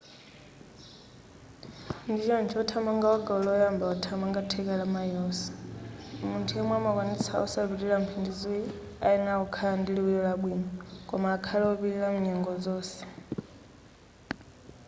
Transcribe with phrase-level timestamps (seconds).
[2.03, 5.47] ndichoncho wothamanga wa gawo loyamba wothamanga theka la mayilosi
[6.29, 8.71] munthu yemwe amakwanitsa osapitilira mphindi ziwiri
[9.05, 10.67] ayenera kukhala ndi liwiro labwino
[11.09, 12.99] koma akhale wopilira kunyengo zonse